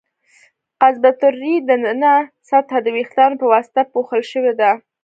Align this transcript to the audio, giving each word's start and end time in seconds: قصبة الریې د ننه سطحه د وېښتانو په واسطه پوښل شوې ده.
قصبة 0.81 1.19
الریې 1.27 1.57
د 1.67 1.69
ننه 1.83 2.13
سطحه 2.49 2.79
د 2.83 2.87
وېښتانو 2.95 3.35
په 3.41 3.45
واسطه 3.53 3.81
پوښل 3.93 4.21
شوې 4.31 4.53
ده. 4.59 4.71